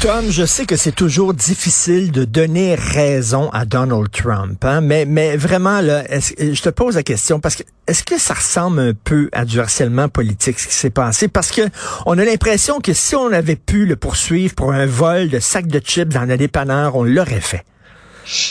[0.00, 5.06] Tom, je sais que c'est toujours difficile de donner raison à Donald Trump, hein, mais,
[5.06, 8.92] mais vraiment, là, je te pose la question parce que est-ce que ça ressemble un
[8.92, 11.28] peu à du harcèlement politique ce qui s'est passé?
[11.28, 11.62] Parce que
[12.04, 15.68] on a l'impression que si on avait pu le poursuivre pour un vol de sacs
[15.68, 17.64] de chips dans la dépanneur, on l'aurait fait.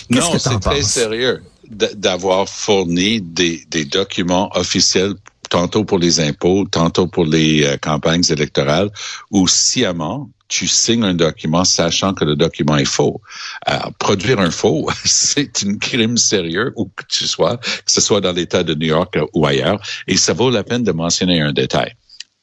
[0.10, 5.14] Non, c'est très sérieux d'avoir fourni des, des documents officiels
[5.50, 8.90] tantôt pour les impôts, tantôt pour les euh, campagnes électorales,
[9.32, 13.22] ou sciemment tu signes un document sachant que le document est faux.
[13.70, 18.22] Euh, produire un faux, c'est un crime sérieux où que tu sois, que ce soit
[18.22, 21.52] dans l'État de New York ou ailleurs, et ça vaut la peine de mentionner un
[21.52, 21.94] détail.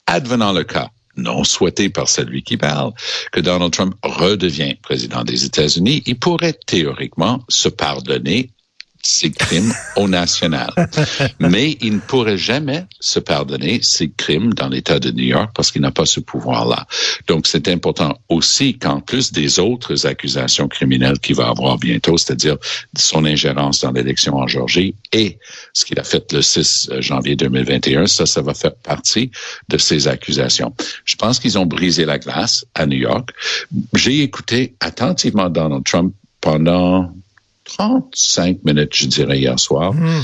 [0.07, 2.93] Advenant le cas, non souhaité par celui qui parle,
[3.33, 8.51] que Donald Trump redevient président des États-Unis, il pourrait théoriquement se pardonner
[9.03, 10.73] ses crimes au national.
[11.41, 15.73] Mais il ne pourrait jamais se pardonner ses crimes dans l'État de New York parce
[15.73, 16.87] qu'il n'a pas ce pouvoir-là.
[17.27, 22.57] Donc, c'est important aussi qu'en plus des autres accusations criminelles qu'il va avoir bientôt, c'est-à-dire
[22.97, 25.39] son ingérence dans l'élection en Georgie et
[25.73, 29.31] ce qu'il a fait le 6 janvier 2021, ça, ça va faire partie
[29.69, 30.75] de ces accusations.
[31.05, 33.31] Je pense qu'ils ont brisé la glace à New York.
[33.95, 37.13] J'ai écouté attentivement Donald Trump pendant
[37.77, 39.93] 35 minutes, je dirais, hier soir.
[39.93, 40.23] Hmm.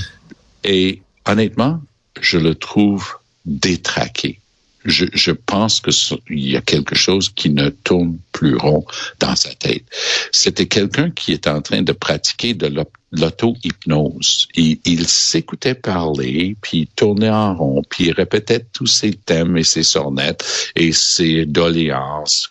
[0.65, 1.81] Et honnêtement,
[2.21, 4.41] je le trouve détraqué.
[4.85, 8.87] Je, je pense qu'il y a quelque chose qui ne tourne plus rond
[9.19, 9.85] dans sa tête.
[10.33, 12.73] C'était quelqu'un qui est en train de pratiquer de
[13.13, 14.49] l'auto-hypnose.
[14.55, 19.57] Il, il s'écoutait parler, puis il tournait en rond, puis il répétait tous ses thèmes
[19.57, 20.45] et ses sornettes
[20.77, 22.49] et ses doléances.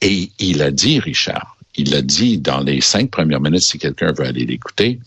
[0.00, 4.12] Et il a dit, Richard, il a dit dans les cinq premières minutes, si quelqu'un
[4.12, 5.00] veut aller l'écouter,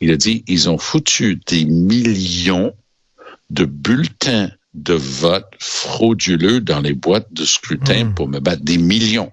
[0.00, 2.72] il a dit, ils ont foutu des millions
[3.50, 8.14] de bulletins de vote frauduleux dans les boîtes de scrutin hmm.
[8.14, 9.32] pour me battre des millions.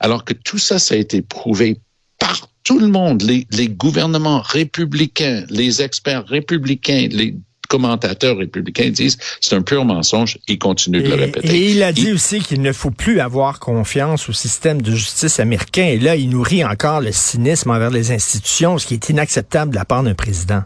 [0.00, 1.80] Alors que tout ça, ça a été prouvé
[2.18, 7.36] par tout le monde, les, les gouvernements républicains, les experts républicains, les
[7.68, 10.38] commentateurs républicains disent c'est un pur mensonge.
[10.48, 11.48] Il continue de le répéter.
[11.48, 15.38] Et il a dit aussi qu'il ne faut plus avoir confiance au système de justice
[15.38, 15.84] américain.
[15.84, 19.76] Et là, il nourrit encore le cynisme envers les institutions, ce qui est inacceptable de
[19.76, 20.62] la part d'un président.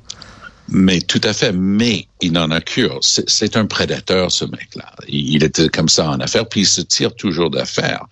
[0.68, 3.00] Mais tout à fait, mais il n'en a cure.
[3.02, 4.92] C'est un prédateur, ce mec-là.
[5.08, 8.06] Il était comme ça en affaires, puis il se tire toujours d'affaires.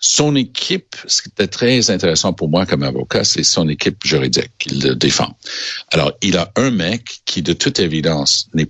[0.00, 4.50] Son équipe, ce qui était très intéressant pour moi comme avocat, c'est son équipe juridique
[4.58, 5.36] qu'il le défend.
[5.92, 8.68] Alors, il a un mec qui, de toute évidence, n'est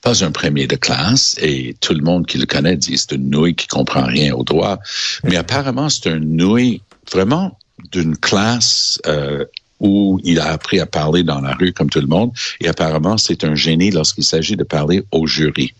[0.00, 3.30] pas un premier de classe et tout le monde qui le connaît dit c'est une
[3.30, 4.80] nouille qui comprend rien au droit.
[5.22, 7.56] Mais apparemment, c'est un nouille vraiment
[7.92, 9.44] d'une classe euh,
[9.78, 12.32] où il a appris à parler dans la rue comme tout le monde.
[12.60, 15.74] Et apparemment, c'est un génie lorsqu'il s'agit de parler au jury.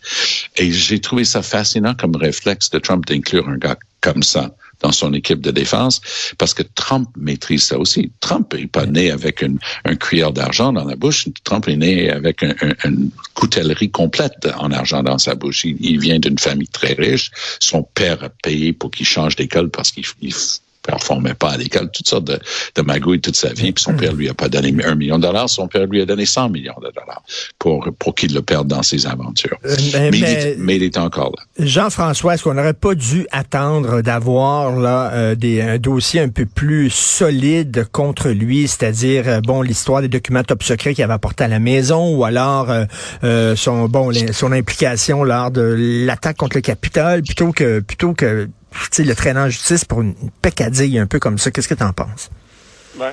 [0.55, 4.91] Et j'ai trouvé ça fascinant comme réflexe de Trump d'inclure un gars comme ça dans
[4.91, 6.01] son équipe de défense,
[6.37, 8.11] parce que Trump maîtrise ça aussi.
[8.19, 11.27] Trump n'est pas né avec une, un cuillère d'argent dans la bouche.
[11.43, 15.63] Trump est né avec un, une coutellerie complète en argent dans sa bouche.
[15.63, 17.31] Il, il vient d'une famille très riche.
[17.59, 20.05] Son père a payé pour qu'il change d'école parce qu'il
[20.83, 22.39] performait pas à l'école, toutes sortes de,
[22.75, 25.23] de magouilles toute sa vie, puis son père lui a pas donné un million de
[25.23, 27.23] dollars, son père lui a donné 100 millions de dollars
[27.57, 29.57] pour, pour qu'il le perde dans ses aventures.
[29.65, 29.75] Euh,
[30.11, 31.65] mais, mais, il est, encore là.
[31.65, 36.45] Jean-François, est-ce qu'on n'aurait pas dû attendre d'avoir là euh, des, un dossier un peu
[36.45, 41.45] plus solide contre lui, c'est-à-dire euh, bon l'histoire des documents top secrets qu'il avait apportés
[41.45, 42.67] à la maison, ou alors
[43.55, 45.61] son bon son implication lors de
[46.05, 48.49] l'attaque contre le Capitole, plutôt que plutôt que
[48.99, 51.51] le traînant en justice pour une peccadille un peu comme ça.
[51.51, 52.29] Qu'est-ce que tu en penses?
[52.95, 53.11] Ben,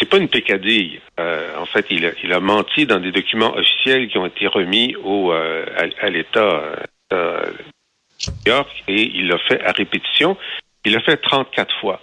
[0.00, 1.00] c'est pas une peccadille.
[1.18, 5.32] Euh, en fait, il a, menti dans des documents officiels qui ont été remis au,
[5.32, 5.66] euh,
[6.00, 6.62] à, l'État
[7.12, 7.46] euh,
[8.26, 10.36] New York et il l'a fait à répétition.
[10.84, 12.00] Il l'a fait 34 fois.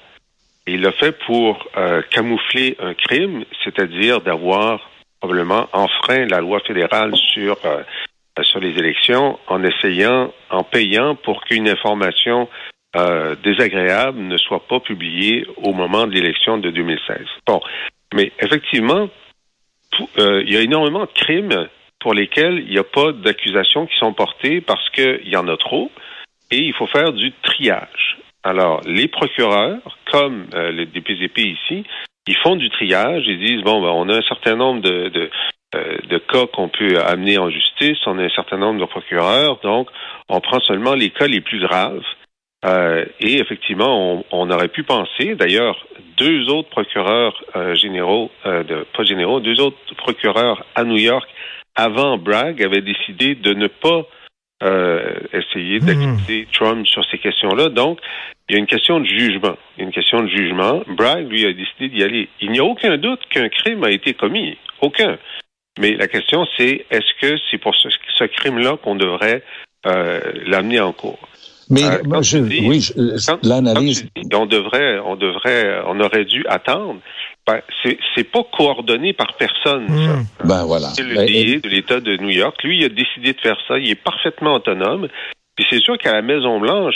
[0.67, 1.65] Il l'a fait pour
[2.11, 7.57] camoufler un crime, c'est-à-dire d'avoir probablement enfreint la loi fédérale sur
[8.59, 12.47] les élections en essayant, en payant pour qu'une information
[12.95, 17.19] euh, désagréable ne soit pas publiée au moment de l'élection de 2016.
[17.45, 17.61] Bon,
[18.13, 19.09] mais effectivement,
[20.19, 21.67] euh, il y a énormément de crimes
[21.99, 25.57] pour lesquels il n'y a pas d'accusations qui sont portées parce qu'il y en a
[25.57, 25.91] trop
[26.51, 28.17] et il faut faire du triage.
[28.43, 31.83] Alors, les procureurs, comme le DPZP ici,
[32.27, 35.29] ils font du triage, ils disent, bon, ben, on a un certain nombre de, euh,
[35.73, 37.97] de cas qu'on peut amener en justice.
[38.05, 39.89] On a un certain nombre de procureurs, donc
[40.29, 42.03] on prend seulement les cas les plus graves
[43.19, 45.85] et effectivement, on, aurait pu penser, d'ailleurs,
[46.17, 47.41] deux autres procureurs
[47.75, 51.29] généraux, de, pas généraux, deux autres procureurs à New York
[51.75, 54.03] avant Bragg avaient décidé de ne pas
[55.33, 55.85] essayer hmm.
[55.85, 57.69] d'acquitter Trump sur ces questions-là.
[57.69, 57.99] Donc,
[58.49, 59.55] il y a une question de jugement.
[59.75, 60.81] Il y a une question de jugement.
[60.87, 62.29] Bragg, lui, a décidé d'y aller.
[62.41, 64.57] Il n'y a aucun doute qu'un crime a été commis.
[64.81, 65.17] Aucun.
[65.77, 69.43] Mais la question, c'est est-ce que c'est pour ce, crime-là qu'on devrait
[69.85, 71.19] euh, l'amener en cours?
[71.69, 72.89] Mais euh, moi, je, oui,
[73.43, 74.07] l'analyse.
[74.33, 76.99] On devrait, on devrait, on aurait dû attendre.
[77.45, 77.61] Ben,
[78.15, 79.85] c'est pas coordonné par personne.
[79.85, 80.25] Hmm.
[80.43, 80.87] Ben voilà.
[80.87, 82.61] C'est le ben, de l'État de New York.
[82.63, 83.77] Lui, il a décidé de faire ça.
[83.79, 85.07] Il est parfaitement autonome.
[85.55, 86.95] Puis c'est sûr qu'à la Maison Blanche,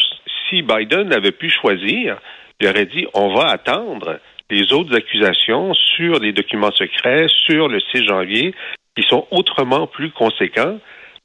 [0.49, 2.17] si Biden n'avait pu choisir,
[2.59, 4.19] il aurait dit on va attendre
[4.51, 8.53] les autres accusations sur les documents secrets, sur le 6 janvier,
[8.95, 10.77] qui sont autrement plus conséquents,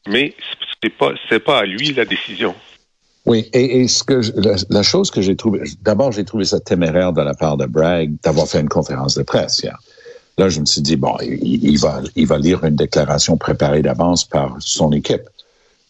[0.07, 0.35] mais
[0.83, 2.55] c'est pas c'est pas à lui la décision.
[3.27, 4.21] Oui, et, ce que
[4.71, 8.13] la, chose que j'ai trouvé, d'abord j'ai trouvé ça téméraire de la part de Bragg
[8.23, 9.77] d'avoir fait une conférence de presse hier.
[10.39, 14.25] Là, je me suis dit bon, il va il va lire une déclaration préparée d'avance
[14.25, 15.23] par son équipe.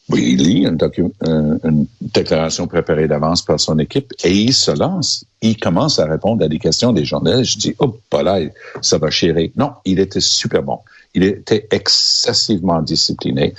[0.08, 5.24] Oui, il lit une, déclaration préparée d'avance par son équipe et il se lance.
[5.42, 7.54] Il commence à répondre à des questions des journalistes.
[7.54, 8.38] Je dis, oh, pas là,
[8.82, 9.50] ça va chérir.
[9.56, 10.78] Non, il était super bon.
[11.14, 13.54] Il était excessivement discipliné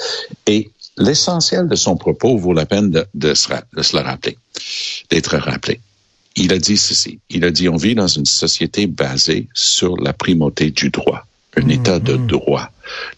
[0.46, 4.38] et l'essentiel de son propos vaut la peine de, de, se, de se le rappeler,
[5.10, 5.82] d'être rappelé.
[6.38, 7.20] Il a dit ceci.
[7.30, 11.26] Il a dit, on vit dans une société basée sur la primauté du droit,
[11.58, 11.72] un mm-hmm.
[11.72, 12.70] état de droit.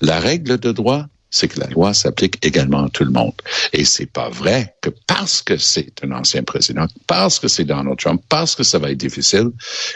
[0.01, 3.33] La règle de droit, c'est que la loi s'applique également à tout le monde.
[3.73, 7.97] Et c'est pas vrai que parce que c'est un ancien président, parce que c'est Donald
[7.97, 9.51] Trump, parce que ça va être difficile,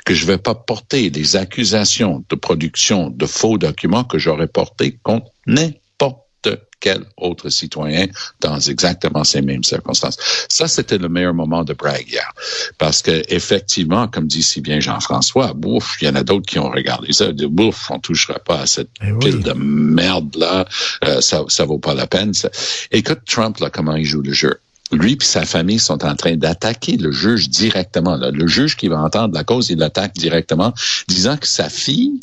[0.06, 4.98] que je vais pas porter des accusations de production de faux documents que j'aurais porté
[5.04, 5.28] contre
[6.84, 8.08] quel autre citoyen
[8.42, 10.18] dans exactement ces mêmes circonstances.
[10.50, 12.30] Ça, c'était le meilleur moment de Bragg hier.
[12.78, 16.60] Parce que, effectivement, comme dit si bien Jean-François, bouf, il y en a d'autres qui
[16.60, 20.66] ont regardé ça, de bouf, on touchera pas à cette eh pile de merde-là,
[21.06, 22.34] euh, ça, ça vaut pas la peine.
[22.92, 24.60] Écoute Trump, là, comment il joue le jeu
[24.92, 28.16] lui et sa famille sont en train d'attaquer le juge directement.
[28.16, 30.72] Le juge qui va entendre la cause, il l'attaque directement,
[31.08, 32.20] disant que sa fille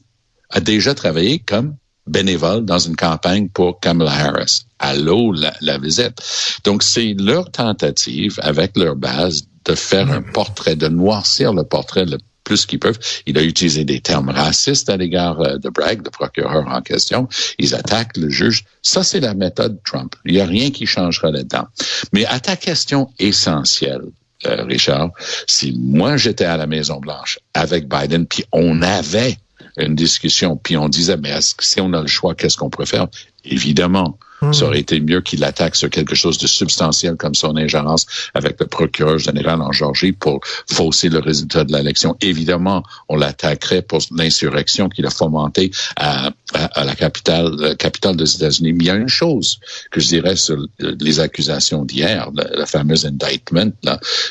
[0.50, 1.74] a déjà travaillé comme
[2.06, 4.62] bénévole dans une campagne pour Kamala Harris.
[4.78, 6.20] Allô, la, la visite.
[6.64, 12.06] Donc, c'est leur tentative, avec leur base, de faire un portrait, de noircir le portrait
[12.06, 12.98] le plus qu'ils peuvent.
[13.26, 17.28] Il a utilisé des termes racistes à l'égard euh, de Bragg, le procureur en question.
[17.58, 18.64] Ils attaquent le juge.
[18.82, 20.16] Ça, c'est la méthode Trump.
[20.24, 21.66] Il n'y a rien qui changera là-dedans.
[22.12, 24.02] Mais à ta question essentielle,
[24.46, 25.10] euh, Richard,
[25.46, 29.36] si moi j'étais à la Maison Blanche avec Biden, puis on avait
[29.76, 32.70] une discussion, puis on disait, mais est-ce que si on a le choix, qu'est-ce qu'on
[32.70, 33.08] préfère?
[33.44, 34.52] Évidemment, hmm.
[34.52, 38.60] ça aurait été mieux qu'il attaque sur quelque chose de substantiel comme son ingérence avec
[38.60, 40.40] le procureur général en Georgie pour
[40.70, 42.16] fausser le résultat de l'élection.
[42.20, 46.30] Évidemment, on l'attaquerait pour l'insurrection qu'il a fomentée à,
[46.76, 48.74] la capitale, la capitale des États-Unis.
[48.74, 49.58] Mais il y a une chose
[49.90, 53.72] que je dirais sur les accusations d'hier, la, fameuse indictment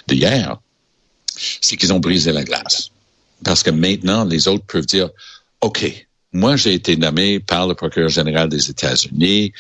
[0.08, 0.58] d'hier,
[1.62, 2.92] c'est qu'ils ont brisé la glace.
[3.44, 5.10] Parce que maintenant, les autres peuvent dire,
[5.62, 9.54] OK, moi, j'ai été nommé par le procureur général des États-Unis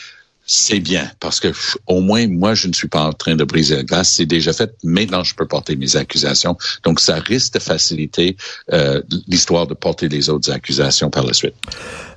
[0.52, 1.50] c'est bien parce que
[1.86, 4.52] au moins moi je ne suis pas en train de briser la glace, c'est déjà
[4.52, 4.74] fait.
[4.84, 8.36] Maintenant je peux porter mes accusations, donc ça risque de faciliter
[8.74, 11.54] euh, l'histoire de porter les autres accusations par la suite.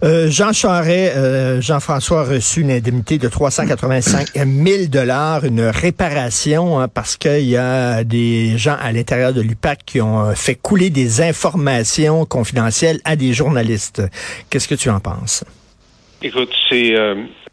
[0.03, 6.81] Euh, Jean Charest, euh, Jean-François a reçu une indemnité de 385 000 dollars, une réparation
[6.81, 10.89] hein, parce qu'il y a des gens à l'intérieur de l'UPAC qui ont fait couler
[10.89, 14.03] des informations confidentielles à des journalistes.
[14.49, 15.45] Qu'est-ce que tu en penses?
[16.23, 16.95] Écoute, c'est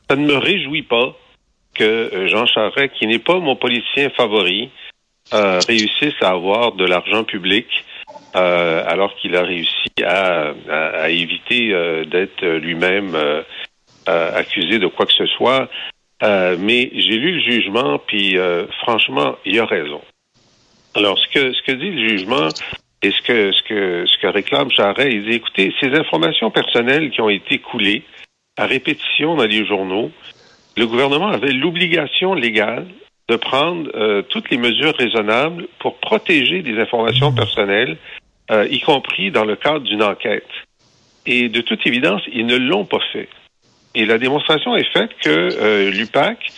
[0.10, 1.16] ça ne me réjouit pas
[1.76, 4.70] que euh, Jean Charest, qui n'est pas mon politicien favori,
[5.34, 7.68] euh, réussisse à avoir de l'argent public
[8.36, 10.54] euh, alors qu'il a réussi à,
[11.10, 11.70] éviter
[12.06, 13.16] d'être lui-même
[14.08, 15.70] accusé de quoi que ce soit.
[16.22, 18.38] mais j'ai lu le jugement, puis
[18.82, 20.02] franchement, il a raison.
[20.96, 22.50] Alors, ce que, ce que dit le jugement,
[23.02, 27.12] et ce que, ce que, ce que réclame Charest, il dit, écoutez, ces informations personnelles
[27.12, 28.04] qui ont été coulées,
[28.60, 30.12] à répétition dans les journaux,
[30.76, 32.88] le gouvernement avait l'obligation légale
[33.30, 37.98] de prendre euh, toutes les mesures raisonnables pour protéger des informations personnelles,
[38.52, 40.50] euh, y compris dans le cadre d'une enquête.
[41.26, 43.30] Et de toute évidence, ils ne l'ont pas fait.
[43.96, 46.52] Et la démonstration est faite que euh, l'UPAC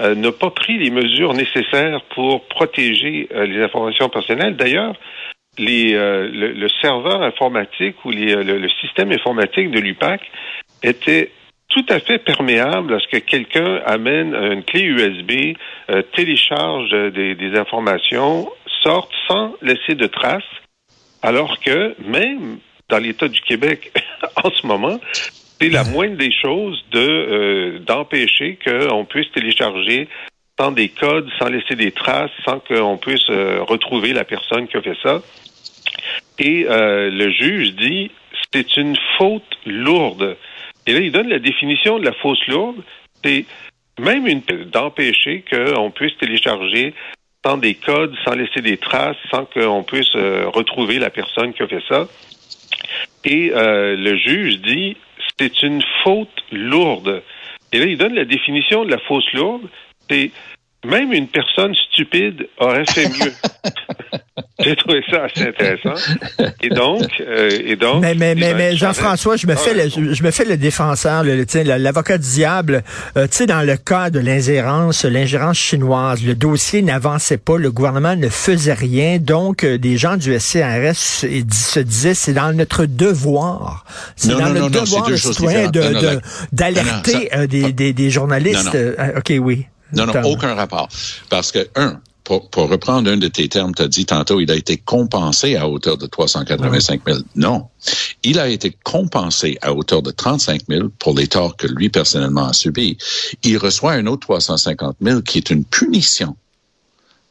[0.00, 4.54] n'a pas pris les mesures nécessaires pour protéger les informations personnelles.
[4.54, 4.94] D'ailleurs,
[5.58, 10.20] les, le, serveur informatique ou le, le, système informatique de l'UPAC
[10.84, 11.32] était
[11.68, 15.56] tout à fait perméable à ce que quelqu'un amène une clé USB,
[15.90, 18.48] euh, télécharge des, informations,
[18.82, 20.42] sortent sans laisser de traces,
[21.22, 22.58] alors que même
[22.88, 23.92] dans l'État du Québec
[24.44, 24.98] en ce moment,
[25.60, 30.08] c'est la moindre des choses de euh, d'empêcher qu'on puisse télécharger
[30.58, 34.76] sans des codes, sans laisser des traces, sans qu'on puisse euh, retrouver la personne qui
[34.76, 35.22] a fait ça.
[36.38, 38.10] Et euh, le juge dit
[38.52, 40.36] c'est une faute lourde.
[40.88, 42.82] Et là, il donne la définition de la fausse lourde.
[43.22, 43.44] C'est
[44.00, 44.40] même une
[44.72, 46.94] d'empêcher qu'on puisse télécharger
[47.44, 51.68] sans des codes, sans laisser des traces, sans qu'on puisse retrouver la personne qui a
[51.68, 52.08] fait ça.
[53.26, 54.96] Et le juge dit
[55.38, 57.22] c'est une faute lourde.
[57.72, 59.68] Et là, il donne la définition de la fausse lourde.
[60.08, 60.30] C'est
[60.84, 63.32] même une personne stupide aurait fait mieux.
[64.60, 65.94] J'ai trouvé ça assez intéressant.
[66.60, 68.02] Et donc, euh, et donc.
[68.02, 71.22] Mais mais mais, mais Jean-François, je me fais le, je, me fais le défenseur,
[71.64, 72.82] l'avocat du diable.
[73.16, 77.70] Euh, tu sais, dans le cas de l'ingérence, l'ingérence chinoise, le dossier n'avançait pas, le
[77.70, 82.84] gouvernement ne faisait rien, donc euh, des gens du SCRS se disaient c'est dans notre
[82.84, 83.84] devoir,
[84.16, 86.20] c'est dans notre devoir citoyen de
[86.52, 88.76] d'alerter des, des, des journalistes.
[89.16, 89.66] ok, oui.
[89.92, 90.88] Non, non, aucun rapport.
[91.28, 94.54] Parce que, un, pour, reprendre un de tes termes, tu as dit tantôt, il a
[94.54, 97.18] été compensé à hauteur de 385 000.
[97.36, 97.68] Non.
[98.22, 102.48] Il a été compensé à hauteur de 35 000 pour les torts que lui personnellement
[102.48, 102.98] a subis.
[103.42, 106.36] Il reçoit un autre 350 000 qui est une punition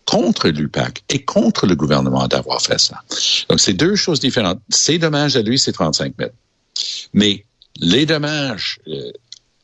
[0.05, 3.03] contre l'UPAC et contre le gouvernement d'avoir fait ça.
[3.49, 4.59] Donc, c'est deux choses différentes.
[4.69, 6.31] Ses dommages à lui, c'est 35 000.
[7.13, 7.45] Mais
[7.75, 9.11] les dommages euh,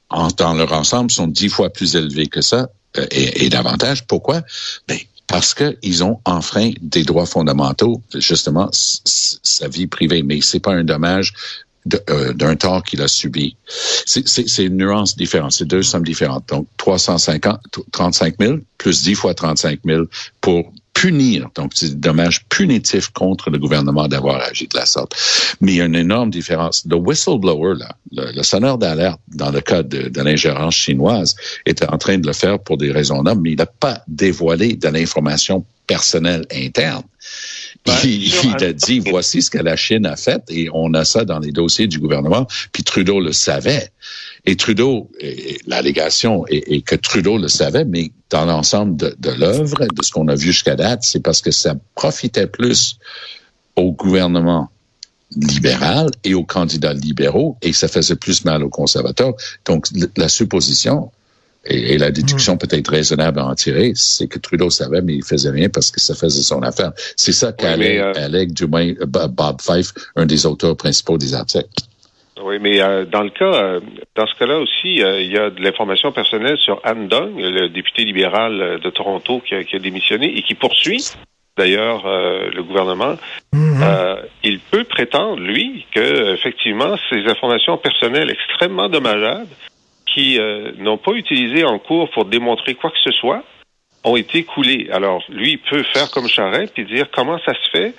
[0.10, 4.06] en, dans leur ensemble sont dix fois plus élevés que ça euh, et, davantage.
[4.06, 4.42] Pourquoi?
[4.88, 4.98] Ben,
[5.28, 10.22] parce qu'ils ont enfreint des droits fondamentaux, justement, sa vie privée.
[10.22, 11.34] Mais c'est pas un dommage
[12.10, 13.56] euh, d'un tort qu'il a subi.
[14.06, 16.48] C'est une nuance différente, c'est deux sommes différentes.
[16.50, 17.60] Donc, 350,
[17.92, 20.04] 35 000 plus 10 fois 35 000
[20.40, 20.72] pour
[21.04, 25.14] punir, donc c'est dommage punitif contre le gouvernement d'avoir agi de la sorte.
[25.60, 26.86] Mais il y a une énorme différence.
[26.90, 31.98] Le whistleblower, là, le, sonneur d'alerte, dans le cas de, de l'ingérence chinoise, était en
[31.98, 35.66] train de le faire pour des raisons nobles, mais il n'a pas dévoilé de l'information
[35.88, 37.04] personnelle interne.
[37.86, 41.26] Ben, il, a dit, voici ce que la Chine a fait et on a ça
[41.26, 43.92] dans les dossiers du gouvernement, puis Trudeau le savait.
[44.46, 45.10] Et Trudeau,
[45.68, 50.28] l'allégation est, que Trudeau le savait, mais dans l'ensemble de, de l'œuvre, de ce qu'on
[50.28, 52.98] a vu jusqu'à date, c'est parce que ça profitait plus
[53.76, 54.70] au gouvernement
[55.36, 59.34] libéral et aux candidats libéraux et ça faisait plus mal aux conservateurs.
[59.66, 61.12] Donc, la supposition,
[61.66, 62.58] et, la déduction mm.
[62.58, 66.02] peut-être raisonnable à en tirer, c'est que Trudeau savait, mais il faisait rien parce que
[66.02, 66.92] ça faisait son affaire.
[67.16, 71.68] C'est ça qu'allègue, du moins, Bob Fife, un des auteurs principaux des articles.
[72.42, 73.80] Oui, mais euh, dans le cas, euh,
[74.16, 77.70] dans ce cas-là aussi, euh, il y a de l'information personnelle sur Anne Dong, le
[77.70, 81.04] député libéral de Toronto qui a, qui a démissionné et qui poursuit
[81.56, 83.14] d'ailleurs le gouvernement.
[83.54, 84.18] Mm-hmm.
[84.44, 89.52] il peut prétendre, lui, que effectivement, ces informations personnelles extrêmement dommageables
[90.08, 90.40] qui
[90.80, 93.44] n'ont pas utilisé en cours pour démontrer quoi que ce soit
[94.04, 94.90] ont été coulées.
[94.92, 97.94] Alors, lui, il peut faire comme Charest et dire comment ça se fait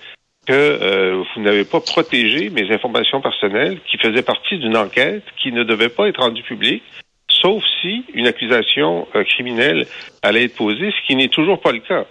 [0.46, 5.52] que euh, vous n'avez pas protégé mes informations personnelles qui faisaient partie d'une enquête qui
[5.52, 6.82] ne devait pas être rendue publique,
[7.28, 9.86] sauf si une accusation euh, criminelle
[10.22, 12.04] allait être posée, ce qui n'est toujours pas le cas.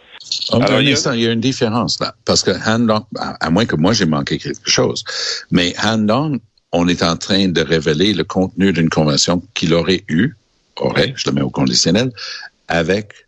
[0.52, 1.16] Alors, il, y a...
[1.16, 2.88] il y a une différence là, parce que Han
[3.18, 5.04] à, moins que moi j'ai manqué quelque chose,
[5.52, 6.40] mais Han
[6.72, 10.36] on est en train de révéler le contenu d'une convention qu'il aurait eu,
[10.78, 12.12] aurait, je le mets au conditionnel,
[12.68, 13.23] avec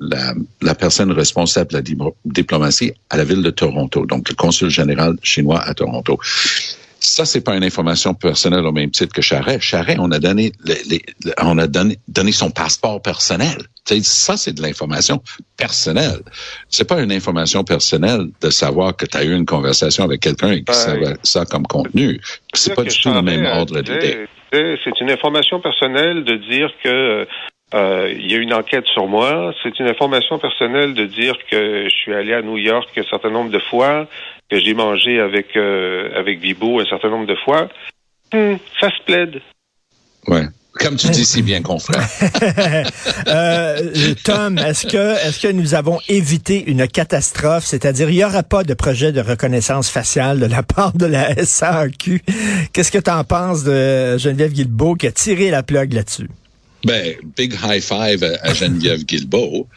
[0.00, 5.16] la, personne responsable de la diplomatie à la ville de Toronto, donc le consul général
[5.22, 6.18] chinois à Toronto.
[7.04, 9.58] Ça, c'est pas une information personnelle au même titre que Charret.
[9.60, 11.02] Charret, on a donné, les,
[11.42, 13.58] on a donné, donné son passeport personnel.
[14.02, 15.20] ça, c'est de l'information
[15.56, 16.20] personnelle.
[16.68, 20.52] C'est pas une information personnelle de savoir que tu as eu une conversation avec quelqu'un
[20.52, 20.94] et que ça,
[21.24, 22.20] ça comme contenu.
[22.54, 24.28] C'est pas du tout le même ordre d'idée.
[24.52, 27.26] C'est une information personnelle de dire que
[27.74, 29.54] euh, il y a une enquête sur moi.
[29.62, 33.30] C'est une information personnelle de dire que je suis allé à New York un certain
[33.30, 34.06] nombre de fois,
[34.50, 37.68] que j'ai mangé avec euh, avec Vibo un certain nombre de fois.
[38.32, 39.40] Hmm, ça se plaide.
[40.28, 40.44] Ouais.
[40.74, 41.76] Comme tu dis si bien qu'on
[43.28, 48.42] euh, Tom, est-ce que est-ce que nous avons évité une catastrophe, c'est-à-dire il n'y aura
[48.42, 52.22] pas de projet de reconnaissance faciale de la part de la SAQ
[52.72, 56.28] Qu'est-ce que tu en penses de Geneviève Guilbeault qui a tiré la plug là-dessus?
[56.84, 59.68] Ben, big high five à Geneviève Guilbeault.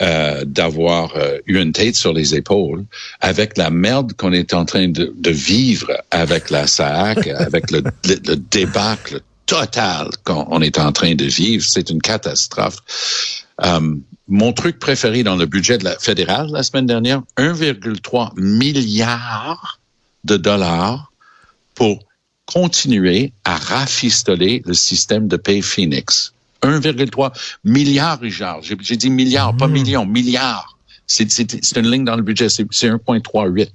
[0.00, 2.84] Euh, d'avoir euh, eu une tête sur les épaules
[3.20, 8.36] avec la merde qu'on est en train de, vivre avec la SAC, avec le, le,
[8.36, 11.64] débâcle totale qu'on est en train de vivre.
[11.68, 12.76] C'est une catastrophe.
[13.64, 13.96] Euh,
[14.28, 19.80] mon truc préféré dans le budget de la fédérale la semaine dernière, 1,3 milliard
[20.22, 21.10] de dollars
[21.74, 22.04] pour
[22.46, 26.34] continuer à rafistoler le système de paye Phoenix.
[26.62, 27.32] 1,3
[27.64, 28.60] milliard, Richard.
[28.62, 29.72] J'ai dit milliard, pas mmh.
[29.72, 30.78] million, milliard.
[31.06, 33.68] C'est une ligne dans le budget, c'est 1,38.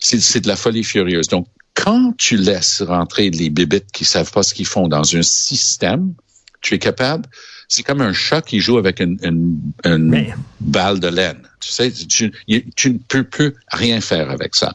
[0.00, 1.28] C'est de la folie furieuse.
[1.28, 5.22] Donc, quand tu laisses rentrer les bébites qui savent pas ce qu'ils font dans un
[5.22, 6.14] système,
[6.60, 7.28] tu es capable
[7.68, 9.18] c'est comme un chat qui joue avec une,
[9.84, 11.38] une, balle de laine.
[11.60, 14.74] Tu sais, tu, ne peux plus rien faire avec ça.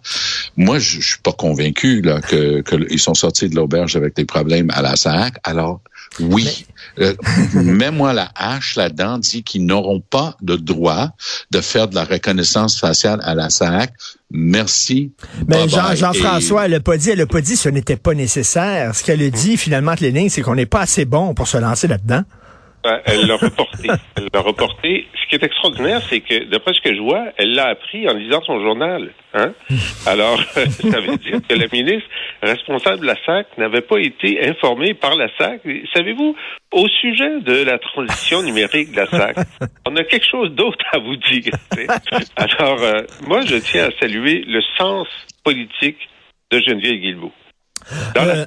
[0.58, 4.70] Moi, je, suis pas convaincu là que qu'ils sont sortis de l'auberge avec des problèmes
[4.72, 5.36] à la SAC.
[5.44, 5.82] Alors,
[6.20, 6.66] oui,
[7.00, 7.14] euh,
[7.54, 11.10] mets-moi la hache là-dedans, dit qu'ils n'auront pas de droit
[11.52, 13.94] de faire de la reconnaissance faciale à la SAC.
[14.32, 15.12] Merci.
[15.48, 18.96] Mais Jean, Jean-François, elle n'a pas dit, elle a pas dit ce n'était pas nécessaire.
[18.96, 21.88] Ce qu'elle a dit finalement, Lénine, c'est qu'on n'est pas assez bon pour se lancer
[21.88, 22.24] là-dedans.
[22.84, 23.90] Ben, elle l'a reporté.
[24.16, 25.08] Elle l'a reporté.
[25.14, 28.14] Ce qui est extraordinaire, c'est que, d'après ce que je vois, elle l'a appris en
[28.14, 29.12] lisant son journal.
[29.34, 29.54] Hein?
[30.06, 32.10] Alors, ça veut dire que la ministre
[32.42, 35.62] responsable de la SAC n'avait pas été informée par la SAC.
[35.94, 36.36] Savez-vous,
[36.72, 39.38] au sujet de la transition numérique de la SAC,
[39.86, 41.54] on a quelque chose d'autre à vous dire.
[42.38, 45.08] Alors, euh, moi, je tiens à saluer le sens
[45.44, 45.98] politique
[46.52, 47.34] de Geneviève Guilbeault.
[48.16, 48.46] Dans la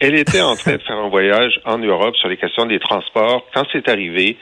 [0.00, 3.46] elle était en train de faire un voyage en Europe sur les questions des transports.
[3.54, 4.36] Quand c'est arrivé,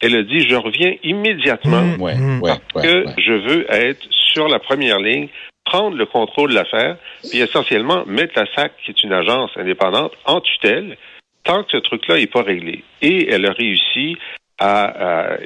[0.00, 4.98] elle a dit, je reviens immédiatement mmh, parce que je veux être sur la première
[4.98, 5.28] ligne,
[5.64, 6.96] prendre le contrôle de l'affaire,
[7.28, 10.96] puis essentiellement mettre la SAC, qui est une agence indépendante, en tutelle,
[11.44, 12.84] tant que ce truc-là n'est pas réglé.
[13.02, 14.16] Et elle a réussi
[14.58, 15.36] à,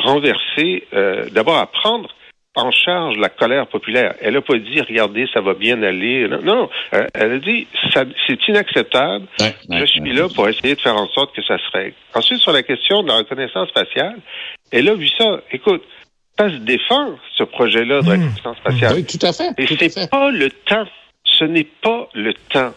[0.00, 2.08] renverser, euh, d'abord à prendre
[2.54, 4.14] en charge la colère populaire.
[4.20, 6.28] Elle n'a pas dit, regardez, ça va bien aller.
[6.28, 6.70] Non, non.
[6.94, 9.26] Euh, elle a dit, c'est inacceptable.
[9.40, 11.94] je suis là pour essayer de faire en sorte que ça se règle.
[12.14, 14.16] Ensuite, sur la question de la reconnaissance faciale,
[14.70, 15.40] elle a vu ça.
[15.50, 15.82] Écoute,
[16.38, 18.10] ça se défend, ce projet-là de hmm.
[18.10, 18.94] reconnaissance faciale.
[18.94, 19.50] Oui, tout à fait.
[19.58, 20.86] Et c'est pas le temps.
[21.24, 22.72] Ce n'est pas le temps.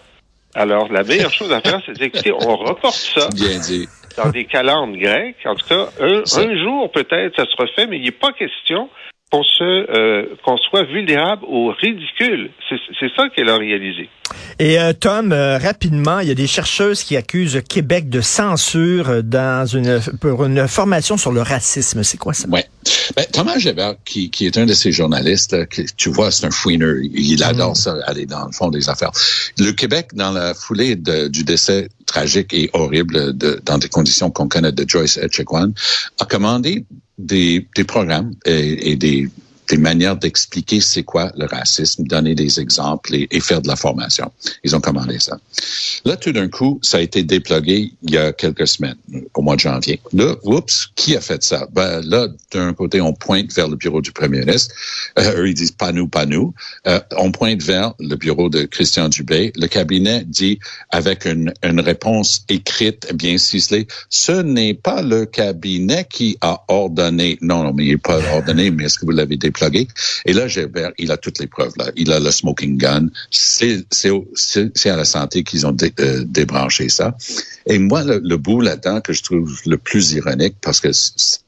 [0.55, 3.29] Alors, la meilleure chose à faire, c'est d'écouter, on reporte ça.
[3.35, 3.87] Bien dit.
[4.15, 5.45] Dans des calendes grecques.
[5.45, 8.89] En tout cas, un, un jour, peut-être, ça se refait, mais il n'est pas question
[9.31, 12.49] qu'on se euh, qu'on soit vulnérable au ridicule.
[12.69, 14.09] C'est ça qu'elle a réalisé.
[14.59, 19.23] Et euh, Tom, euh, rapidement, il y a des chercheuses qui accusent Québec de censure
[19.23, 22.03] dans une pour une formation sur le racisme.
[22.03, 22.47] C'est quoi ça?
[22.47, 22.65] Ouais.
[23.15, 26.51] Ben, Thomas Gébert, qui, qui est un de ces journalistes, qui, tu vois, c'est un
[26.51, 26.95] fouineur.
[27.01, 27.75] Il adore mm.
[27.75, 29.11] ça, aller dans le fond des affaires.
[29.57, 34.31] Le Québec, dans la foulée de, du décès tragique et horrible de, dans des conditions
[34.31, 35.71] qu'on connaît de Joyce Etchequan,
[36.19, 36.85] a commandé
[37.17, 39.29] des, des programmes et, et des
[39.67, 44.31] des manières d'expliquer c'est quoi le racisme, donner des exemples et, faire de la formation.
[44.63, 45.37] Ils ont commandé ça.
[46.05, 48.95] Là, tout d'un coup, ça a été déplogué il y a quelques semaines,
[49.33, 49.99] au mois de janvier.
[50.13, 51.67] Là, oups, qui a fait ça?
[51.71, 54.73] Ben, là, d'un côté, on pointe vers le bureau du premier ministre.
[55.19, 56.53] Euh, eux, ils disent pas nous, pas nous.
[56.87, 59.51] Euh, on pointe vers le bureau de Christian Dubé.
[59.55, 66.05] Le cabinet dit, avec une, une réponse écrite, bien ciselée, ce n'est pas le cabinet
[66.09, 67.37] qui a ordonné.
[67.41, 69.56] Non, non, mais il n'est pas ordonné, mais est-ce que vous l'avez déplogué?
[70.25, 70.47] Et là,
[70.97, 71.73] il a toutes les preuves.
[71.77, 71.91] Là.
[71.95, 73.07] Il a le smoking gun.
[73.31, 73.85] C'est
[74.85, 77.15] à la santé qu'ils ont euh, débranché ça.
[77.65, 80.89] Et moi, le, bout là-dedans que je trouve le plus ironique, parce que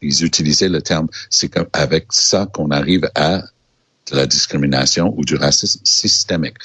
[0.02, 3.43] ils utilisaient le terme, c'est avec ça qu'on arrive à
[4.12, 6.56] de la discrimination ou du racisme systémique.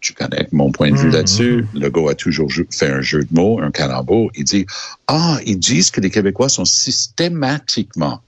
[0.00, 1.12] Tu connais mon point de vue mm-hmm.
[1.12, 1.66] là-dessus.
[1.74, 4.30] Le gars a toujours fait un jeu de mots, un calembour.
[4.34, 4.66] Il dit,
[5.06, 8.22] ah, ils disent que les Québécois sont systématiquement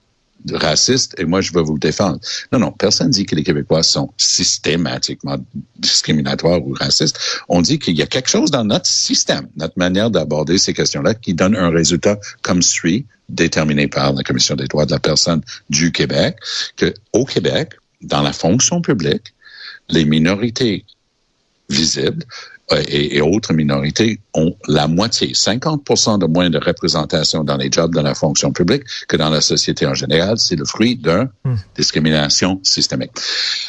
[0.53, 2.19] raciste et moi je veux vous défendre.
[2.53, 5.37] Non, non, personne dit que les Québécois sont systématiquement
[5.77, 7.19] discriminatoires ou racistes.
[7.49, 11.15] On dit qu'il y a quelque chose dans notre système, notre manière d'aborder ces questions-là
[11.15, 15.43] qui donne un résultat comme suit, déterminé par la Commission des droits de la personne
[15.71, 16.37] du Québec,
[16.77, 19.35] que au Québec, dans la fonction publique,
[19.89, 20.85] les minorités
[21.69, 22.25] visibles
[22.73, 27.95] euh, et, autres minorités ont la moitié, 50% de moins de représentation dans les jobs
[27.95, 30.39] de la fonction publique que dans la société en général.
[30.39, 31.57] C'est le fruit d'une hmm.
[31.77, 33.13] discrimination systémique.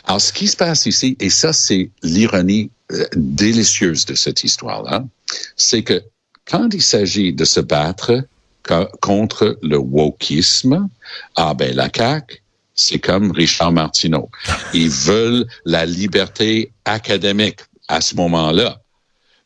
[0.05, 5.05] Alors, ce qui se passe ici, et ça, c'est l'ironie euh, délicieuse de cette histoire-là,
[5.55, 6.01] c'est que
[6.45, 8.23] quand il s'agit de se battre
[9.01, 10.89] contre le wokisme,
[11.35, 12.41] ah ben la CAQ,
[12.73, 14.29] c'est comme Richard Martineau.
[14.73, 18.81] Ils veulent la liberté académique à ce moment-là.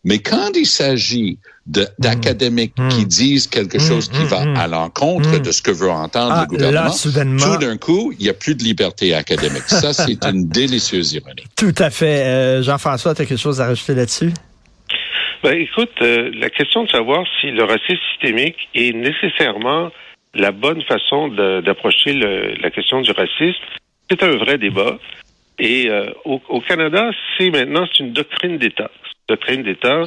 [0.04, 1.38] Mais quand il s'agit
[1.68, 2.90] d'académiques hmm.
[2.90, 3.88] qui disent quelque hmm.
[3.88, 4.56] chose qui va hmm.
[4.58, 8.30] à l'encontre de ce que veut entendre le ah, gouvernement, tout d'un coup, il n'y
[8.30, 9.68] a plus de liberté académique.
[9.68, 11.44] Ça, c'est une délicieuse ironie.
[11.56, 12.26] Tout à fait.
[12.26, 14.32] Euh, Jean-François, tu as quelque chose à rajouter là-dessus?
[15.44, 19.92] Ben, écoute, euh, la question de savoir si le racisme systémique est nécessairement
[20.34, 23.60] la bonne façon d'approcher la question du racisme,
[24.10, 24.98] c'est un vrai débat.
[25.60, 28.90] Et euh, au, Canada, c'est maintenant c'est une doctrine d'État.
[29.28, 30.04] Doctrine d'État,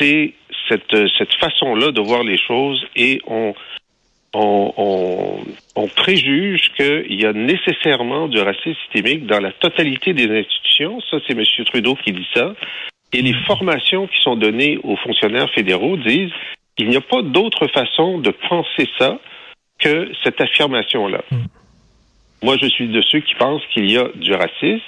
[0.00, 0.34] c'est
[0.68, 3.54] cette, cette façon-là de voir les choses et on,
[4.34, 11.00] on, on, préjuge qu'il y a nécessairement du racisme systémique dans la totalité des institutions.
[11.10, 11.44] Ça, c'est M.
[11.64, 12.54] Trudeau qui dit ça.
[13.12, 16.32] Et les formations qui sont données aux fonctionnaires fédéraux disent
[16.76, 19.18] qu'il n'y a pas d'autre façon de penser ça
[19.78, 21.22] que cette affirmation-là.
[21.30, 21.44] Hmm.
[22.42, 24.82] Moi, je suis de ceux qui pensent qu'il y a du racisme,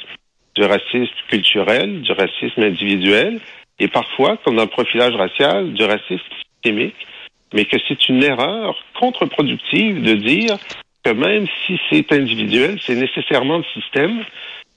[0.59, 3.41] du racisme culturel, du racisme individuel,
[3.79, 7.07] et parfois, comme dans le profilage racial, du racisme systémique,
[7.55, 10.57] mais que c'est une erreur contre-productive de dire
[11.05, 14.25] que même si c'est individuel, c'est nécessairement le système.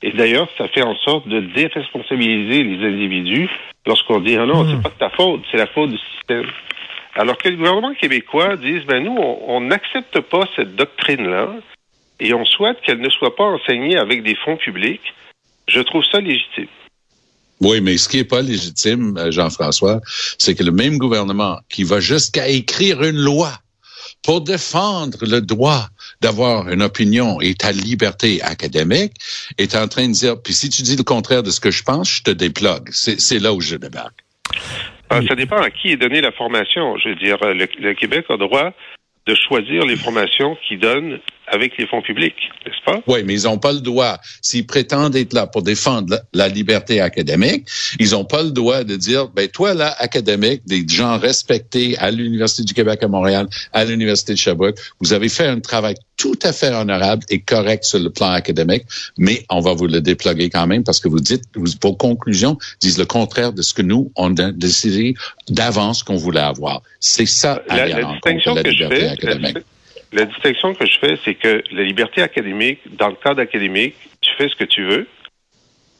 [0.04, 3.50] Et d'ailleurs, ça fait en sorte de déresponsabiliser les individus
[3.88, 4.84] lorsqu'on dit ah non, c'est hmm.
[4.84, 6.48] pas de ta faute, c'est la faute du système.
[7.16, 11.50] Alors que le gouvernement québécois dise ben nous, on n'accepte pas cette doctrine-là
[12.20, 15.14] et on souhaite qu'elle ne soit pas enseignée avec des fonds publics.
[15.74, 16.68] Je trouve ça légitime.
[17.62, 20.02] Oui, mais ce qui est pas légitime, euh, Jean-François,
[20.40, 23.52] c'est que le même gouvernement qui va jusqu'à écrire une loi
[24.24, 25.88] pour défendre le droit
[26.22, 29.14] d'avoir une opinion et ta liberté académique
[29.58, 31.84] est en train de dire, puis si tu dis le contraire de ce que je
[31.84, 32.90] pense, je te déplogue.
[32.92, 34.20] C'est là où je débarque.
[35.10, 36.98] Ah, ça dépend à qui est donnée la formation.
[36.98, 38.72] Je veux dire, le, le Québec a droit
[39.28, 41.20] de choisir les formations qu'il donne
[41.52, 42.36] avec les fonds publics,
[42.66, 43.02] n'est-ce pas?
[43.08, 44.20] Oui, mais ils n'ont pas le droit.
[44.42, 47.68] S'ils prétendent être là pour défendre la, liberté académique,
[48.00, 52.10] ils n'ont pas le droit de dire, ben toi là, académique, des gens respectés à
[52.10, 56.40] l'Université du Québec à Montréal, à l'Université de Sherbrooke, vous avez fait un travail tout
[56.44, 58.84] à fait honorable et correct sur le plan académique,
[59.18, 62.98] mais on va vous le déploguer quand même parce que vous dites, vos conclusions disent
[62.98, 65.16] le contraire de ce que nous, on a décidé
[65.50, 66.82] d'avance qu'on voulait avoir.
[67.00, 69.58] C'est ça, la, la distinction la liberté académique.
[70.14, 74.32] La distinction que je fais, c'est que la liberté académique, dans le cadre académique, tu
[74.38, 75.08] fais ce que tu veux,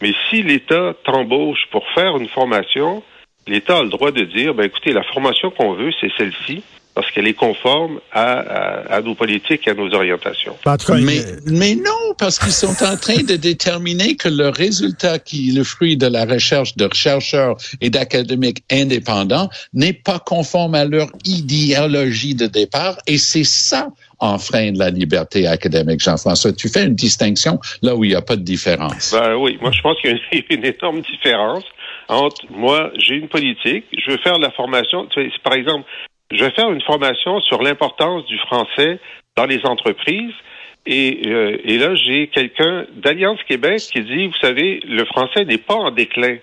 [0.02, 3.04] mais si l'État t'embauche pour faire une formation,
[3.48, 6.64] l'État a le droit de dire, ben écoutez, la formation qu'on veut, c'est celle-ci,
[6.94, 10.58] parce qu'elle est conforme à, nos politiques et à nos orientations.
[10.90, 15.54] mais, mais non, parce qu'ils sont en train de déterminer que le résultat qui est
[15.54, 21.08] le fruit de la recherche de chercheurs et d'académiques indépendants n'est pas conforme à leur
[21.26, 23.88] idéologie de départ, et c'est ça
[24.20, 26.54] enfreint la liberté académique, Jean-François.
[26.54, 29.16] Tu fais une distinction là où il n'y a pas de différence.
[29.18, 31.64] Ben oui, moi je pense qu'il y a une énorme différence
[32.12, 35.08] entre moi, j'ai une politique, je veux faire de la formation.
[35.44, 35.86] Par exemple,
[36.32, 39.00] je vais faire une formation sur l'importance du français
[39.38, 40.34] dans les entreprises.
[40.86, 45.60] Et, euh, et là, j'ai quelqu'un d'Alliance Québec qui dit, vous savez, le français n'est
[45.60, 46.38] pas en déclin.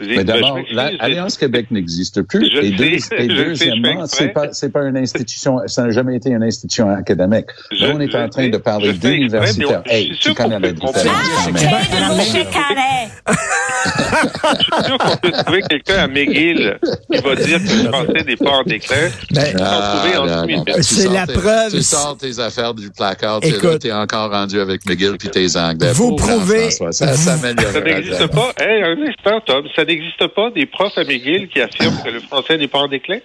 [0.00, 2.46] Mais d'abord, l'Alliance Québec n'existe plus.
[2.62, 7.46] et, deuxièmement, c'est pas, c'est pas une institution, ça n'a jamais été une institution académique.
[7.72, 9.82] Là, on est en train de parler d'universitaire.
[9.86, 11.48] Hey, tu connais la différence.
[14.22, 16.78] Je suis sûr qu'on peut trouver quelqu'un à McGill
[17.12, 19.10] qui va dire que le français n'est pas en déclin.
[19.30, 20.02] Ben, ah,
[20.80, 21.72] c'est la preuve.
[21.72, 23.40] Tu sors tes affaires du placard.
[23.40, 25.92] Tu es encore rendu avec McGill puis tes anglais.
[25.92, 26.70] Vous prouvez.
[26.70, 27.36] Ça, ça
[27.80, 28.52] n'existe pas.
[28.60, 29.66] Hey, un instant, Tom.
[29.74, 32.88] Ça n'existe pas des profs à McGill qui affirment que le français n'est pas en
[32.88, 33.18] déclin?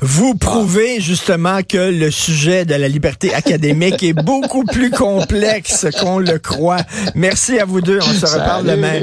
[0.00, 6.18] Vous prouvez justement que le sujet de la liberté académique est beaucoup plus complexe qu'on
[6.18, 6.80] le croit.
[7.14, 7.98] Merci à vous deux.
[8.00, 9.00] On se reparle demain.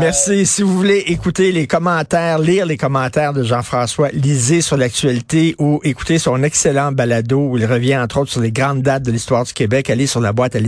[0.00, 0.46] Merci.
[0.46, 5.80] Si vous voulez écouter les commentaires, lire les commentaires de Jean-François, lisez sur l'actualité ou
[5.84, 9.44] écouter son excellent balado où il revient entre autres sur les grandes dates de l'histoire
[9.44, 10.60] du Québec, allez sur la boîte à